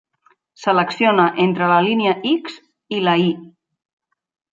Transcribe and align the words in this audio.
Selecciona 0.59 1.25
entre 1.43 1.67
la 1.71 1.77
línia 1.87 2.13
X 2.31 2.57
i 2.97 3.03
la 3.09 3.15
Y. 3.25 3.29